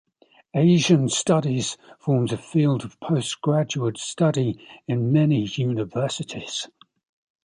[0.55, 6.67] Asian studies forms a field of post-graduate study in many universities.